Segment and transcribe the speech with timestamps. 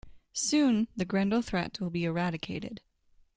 [0.33, 2.81] Soon the grendel threat will be eradicated.